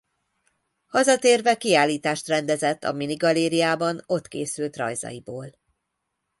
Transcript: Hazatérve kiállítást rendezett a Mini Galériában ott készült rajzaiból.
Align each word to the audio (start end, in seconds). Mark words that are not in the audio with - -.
Hazatérve 0.87 1.57
kiállítást 1.57 2.27
rendezett 2.27 2.83
a 2.83 2.91
Mini 2.93 3.13
Galériában 3.15 4.03
ott 4.05 4.27
készült 4.27 4.77
rajzaiból. 4.77 5.49